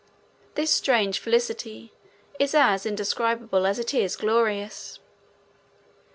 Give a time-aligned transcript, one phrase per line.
[0.55, 1.93] This strange felicity
[2.39, 4.97] is as indescribable as it is glorious.